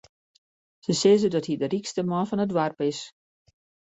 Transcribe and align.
Se 0.83 0.91
sizze 1.01 1.29
dat 1.33 1.47
hy 1.49 1.55
de 1.59 1.67
rykste 1.69 2.01
man 2.09 2.25
fan 2.29 2.43
it 2.43 2.51
doarp 2.53 2.79
is. 2.89 2.99